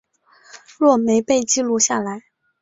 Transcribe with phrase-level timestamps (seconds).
[0.79, 2.23] 若没被记录下来